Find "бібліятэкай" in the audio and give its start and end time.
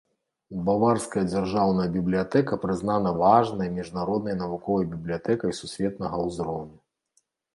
4.93-5.51